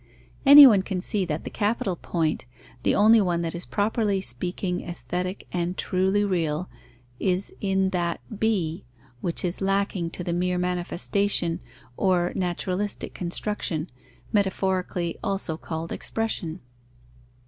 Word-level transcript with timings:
Anyone 0.47 0.81
can 0.81 0.99
see 0.99 1.25
that 1.25 1.43
the 1.43 1.51
capital 1.51 1.95
point, 1.95 2.47
the 2.81 2.95
only 2.95 3.21
one 3.21 3.43
that 3.43 3.53
is 3.53 3.67
properly 3.67 4.19
speaking 4.19 4.81
aesthetic 4.81 5.45
and 5.53 5.77
truly 5.77 6.23
real, 6.23 6.67
is 7.19 7.53
in 7.61 7.91
that 7.91 8.19
b, 8.39 8.83
which 9.19 9.45
is 9.45 9.61
lacking 9.61 10.09
to 10.09 10.23
the 10.23 10.33
mere 10.33 10.57
manifestation 10.57 11.59
or 11.97 12.33
naturalistic 12.35 13.13
construction, 13.13 13.91
metaphorically 14.33 15.19
also 15.23 15.55
called 15.55 15.91
expression. 15.91 16.61